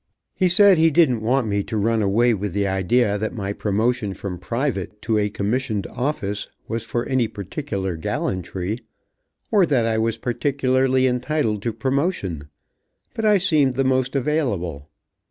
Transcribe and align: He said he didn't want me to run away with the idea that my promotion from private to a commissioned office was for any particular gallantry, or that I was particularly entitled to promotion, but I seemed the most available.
He 0.33 0.49
said 0.49 0.79
he 0.79 0.89
didn't 0.89 1.21
want 1.21 1.45
me 1.47 1.61
to 1.65 1.77
run 1.77 2.01
away 2.01 2.33
with 2.33 2.53
the 2.53 2.65
idea 2.65 3.19
that 3.19 3.35
my 3.35 3.53
promotion 3.53 4.15
from 4.15 4.39
private 4.39 4.99
to 5.03 5.19
a 5.19 5.29
commissioned 5.29 5.85
office 5.85 6.47
was 6.67 6.83
for 6.83 7.05
any 7.05 7.27
particular 7.27 7.95
gallantry, 7.97 8.79
or 9.51 9.63
that 9.67 9.85
I 9.85 9.99
was 9.99 10.17
particularly 10.17 11.05
entitled 11.05 11.61
to 11.61 11.71
promotion, 11.71 12.49
but 13.13 13.25
I 13.25 13.37
seemed 13.37 13.75
the 13.75 13.83
most 13.83 14.15
available. 14.15 14.89